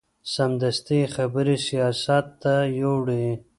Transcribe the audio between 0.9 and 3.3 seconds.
یې خبرې سیاست ته یوړې.